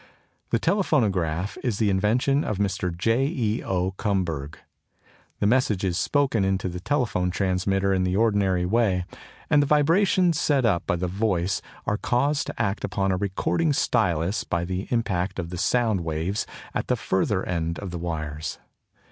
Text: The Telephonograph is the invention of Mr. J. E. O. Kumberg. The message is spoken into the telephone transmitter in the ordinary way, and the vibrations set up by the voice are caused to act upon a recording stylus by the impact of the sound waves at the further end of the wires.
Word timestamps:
The 0.49 0.59
Telephonograph 0.59 1.59
is 1.63 1.77
the 1.77 1.91
invention 1.91 2.43
of 2.43 2.57
Mr. 2.57 2.89
J. 2.97 3.27
E. 3.27 3.63
O. 3.63 3.91
Kumberg. 3.99 4.55
The 5.39 5.45
message 5.45 5.83
is 5.83 5.95
spoken 5.95 6.43
into 6.43 6.67
the 6.69 6.79
telephone 6.79 7.29
transmitter 7.29 7.93
in 7.93 8.03
the 8.03 8.15
ordinary 8.15 8.65
way, 8.65 9.05
and 9.47 9.61
the 9.61 9.67
vibrations 9.67 10.39
set 10.39 10.65
up 10.65 10.87
by 10.87 10.95
the 10.95 11.05
voice 11.07 11.61
are 11.85 11.97
caused 11.97 12.47
to 12.47 12.59
act 12.59 12.83
upon 12.83 13.11
a 13.11 13.15
recording 13.15 13.73
stylus 13.73 14.43
by 14.43 14.65
the 14.65 14.87
impact 14.89 15.37
of 15.37 15.51
the 15.51 15.57
sound 15.59 16.01
waves 16.01 16.47
at 16.73 16.87
the 16.87 16.95
further 16.95 17.45
end 17.47 17.77
of 17.77 17.91
the 17.91 17.99
wires. 17.99 18.57